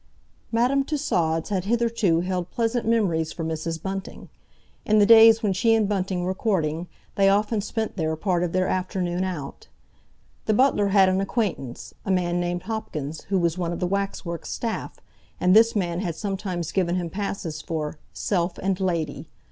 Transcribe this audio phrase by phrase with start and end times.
[0.51, 3.79] Madame Tussaud's had hitherto held pleasant memories for Mrs.
[3.79, 4.29] Bunting.
[4.83, 8.51] In the days when she and Bunting were courting they often spent there part of
[8.51, 9.67] their afternoon out.
[10.47, 14.49] The butler had an acquaintance, a man named Hopkins, who was one of the waxworks
[14.49, 14.99] staff,
[15.39, 19.27] and this man had sometimes given him passes for "self and lady."